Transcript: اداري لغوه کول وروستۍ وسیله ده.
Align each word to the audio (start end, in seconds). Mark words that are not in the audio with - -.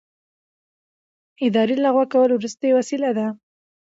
اداري 1.45 1.75
لغوه 1.85 2.05
کول 2.13 2.29
وروستۍ 2.35 2.71
وسیله 2.73 3.09
ده. 3.17 3.27